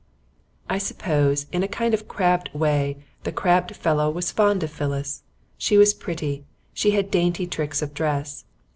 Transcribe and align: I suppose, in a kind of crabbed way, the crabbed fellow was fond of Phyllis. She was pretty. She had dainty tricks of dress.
I 0.67 0.79
suppose, 0.79 1.45
in 1.51 1.61
a 1.61 1.67
kind 1.67 1.93
of 1.93 2.07
crabbed 2.07 2.51
way, 2.55 3.05
the 3.23 3.31
crabbed 3.31 3.75
fellow 3.75 4.09
was 4.09 4.31
fond 4.31 4.63
of 4.63 4.71
Phyllis. 4.71 5.21
She 5.59 5.77
was 5.77 5.93
pretty. 5.93 6.43
She 6.73 6.89
had 6.89 7.11
dainty 7.11 7.45
tricks 7.45 7.83
of 7.83 7.93
dress. 7.93 8.45